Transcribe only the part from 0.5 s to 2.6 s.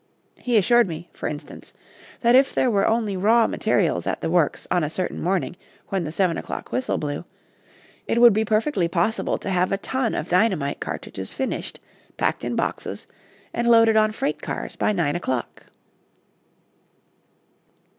assured me, for instance, that if